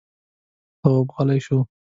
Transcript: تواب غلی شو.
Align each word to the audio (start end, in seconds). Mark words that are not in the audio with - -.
تواب 0.81 1.07
غلی 1.15 1.39
شو. 1.45 1.57